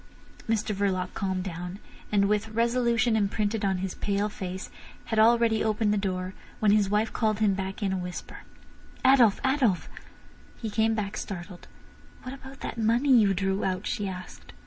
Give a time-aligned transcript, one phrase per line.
[0.49, 1.77] Mr Verloc calmed down,
[2.11, 4.71] and, with resolution imprinted on his pale face,
[5.05, 8.39] had already opened the door, when his wife called him back in a whisper:
[9.05, 9.39] "Adolf!
[9.45, 9.87] Adolf!"
[10.59, 11.67] He came back startled.
[12.23, 14.53] "What about that money you drew out?" she asked.